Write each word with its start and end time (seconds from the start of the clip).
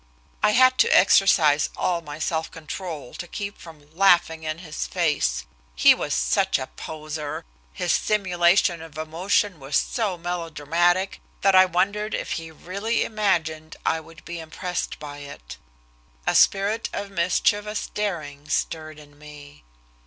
I 0.41 0.53
had 0.53 0.79
to 0.79 0.87
exercise 0.97 1.69
all 1.77 2.01
my 2.01 2.17
self 2.17 2.49
control 2.49 3.13
to 3.13 3.27
keep 3.27 3.59
from 3.59 3.87
laughing 3.95 4.41
in 4.41 4.57
his 4.57 4.87
face. 4.87 5.45
He 5.75 5.93
was 5.93 6.15
such 6.15 6.57
a 6.57 6.65
poseur, 6.75 7.45
his 7.71 7.91
simulation 7.91 8.81
of 8.81 8.97
emotion 8.97 9.59
was 9.59 9.77
so 9.77 10.17
melodramatic 10.17 11.21
that 11.41 11.53
I 11.53 11.65
wondered 11.65 12.15
if 12.15 12.31
he 12.31 12.49
really 12.49 13.03
imagined 13.03 13.75
I 13.85 13.99
would 13.99 14.25
be 14.25 14.39
impressed 14.39 14.97
by 14.97 15.19
it. 15.19 15.57
A 16.25 16.33
spirit 16.33 16.89
of 16.93 17.11
mischievous 17.11 17.85
daring 17.85 18.49
stirred 18.49 18.97
in 18.97 19.19
me. 19.19 19.63